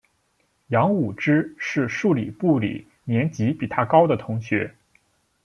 [0.69, 4.73] 杨武之是数理部里年级比他高的同学。